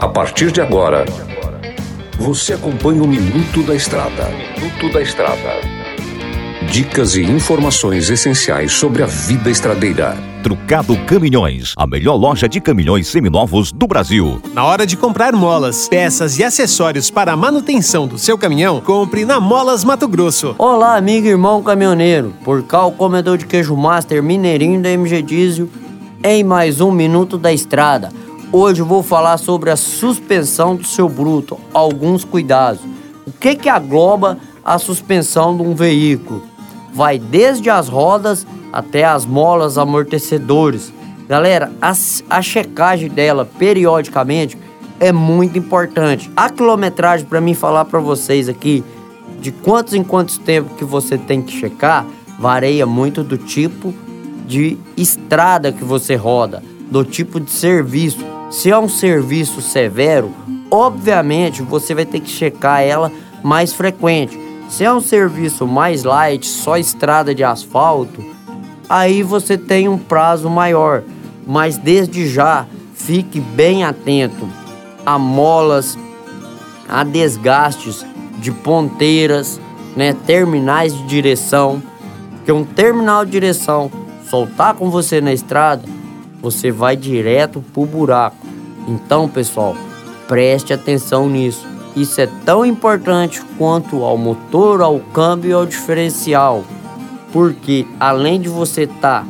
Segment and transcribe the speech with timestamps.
[0.00, 1.04] A partir de agora,
[2.16, 4.28] você acompanha o Minuto da Estrada.
[4.56, 5.60] Minuto da Estrada.
[6.70, 10.16] Dicas e informações essenciais sobre a vida estradeira.
[10.44, 14.40] Trucado Caminhões, a melhor loja de caminhões seminovos do Brasil.
[14.54, 19.24] Na hora de comprar molas, peças e acessórios para a manutenção do seu caminhão, compre
[19.24, 20.54] na Molas Mato Grosso.
[20.56, 22.32] Olá, amigo e irmão caminhoneiro.
[22.44, 25.68] Por cá, o comedor de queijo master mineirinho da MG Diesel
[26.22, 28.10] em mais um Minuto da Estrada.
[28.50, 32.80] Hoje eu vou falar sobre a suspensão do seu bruto, alguns cuidados.
[33.26, 36.42] O que que agloba a suspensão de um veículo?
[36.94, 40.90] Vai desde as rodas até as molas amortecedores.
[41.28, 41.92] Galera, a,
[42.30, 44.56] a checagem dela periodicamente
[44.98, 46.30] é muito importante.
[46.34, 48.82] A quilometragem para mim falar para vocês aqui
[49.42, 52.06] de quantos em quantos tempo que você tem que checar
[52.38, 53.92] varia muito do tipo
[54.46, 58.37] de estrada que você roda, do tipo de serviço.
[58.50, 60.32] Se é um serviço severo,
[60.70, 64.38] obviamente você vai ter que checar ela mais frequente.
[64.70, 68.24] Se é um serviço mais light, só estrada de asfalto,
[68.88, 71.02] aí você tem um prazo maior.
[71.46, 74.48] Mas desde já, fique bem atento
[75.04, 75.98] a molas,
[76.88, 78.04] a desgastes
[78.38, 79.60] de ponteiras,
[79.96, 81.82] né, terminais de direção,
[82.44, 83.90] que um terminal de direção
[84.28, 85.82] soltar com você na estrada,
[86.50, 88.46] você vai direto pro buraco.
[88.88, 89.76] Então, pessoal,
[90.26, 91.66] preste atenção nisso.
[91.94, 96.64] Isso é tão importante quanto ao motor, ao câmbio e ao diferencial.
[97.32, 99.26] Porque além de você estar tá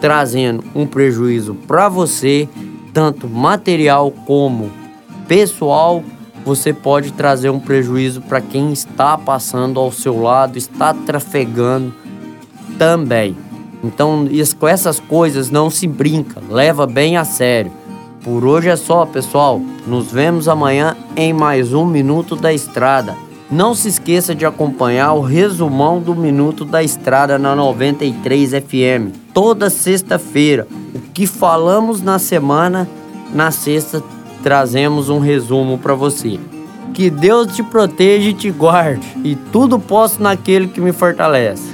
[0.00, 2.48] trazendo um prejuízo para você,
[2.94, 4.70] tanto material como
[5.28, 6.02] pessoal,
[6.46, 11.94] você pode trazer um prejuízo para quem está passando ao seu lado, está trafegando
[12.78, 13.36] também.
[13.84, 14.26] Então,
[14.58, 17.70] com essas coisas não se brinca, leva bem a sério.
[18.22, 19.60] Por hoje é só, pessoal.
[19.86, 23.14] Nos vemos amanhã em mais um Minuto da Estrada.
[23.50, 29.14] Não se esqueça de acompanhar o resumão do Minuto da Estrada na 93 FM.
[29.34, 30.66] Toda sexta-feira.
[30.94, 32.88] O que falamos na semana,
[33.34, 34.02] na sexta
[34.42, 36.40] trazemos um resumo para você.
[36.94, 39.06] Que Deus te proteja e te guarde.
[39.22, 41.73] E tudo posso naquele que me fortalece.